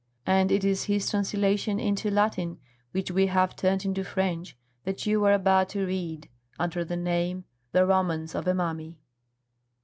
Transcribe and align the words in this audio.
And 0.25 0.51
it 0.51 0.63
is 0.65 0.85
his 0.85 1.07
translation 1.11 1.79
into 1.79 2.09
Latin 2.09 2.57
which 2.89 3.11
we 3.11 3.27
have 3.27 3.55
turned 3.55 3.85
into 3.85 4.03
French 4.03 4.57
that 4.83 5.05
you 5.05 5.23
are 5.25 5.33
about 5.33 5.69
to 5.69 5.85
read, 5.85 6.27
under 6.57 6.83
the 6.83 6.97
name, 6.97 7.43
"The 7.71 7.85
Romance 7.85 8.33
of 8.33 8.47
a 8.47 8.55
Mummy." 8.55 8.97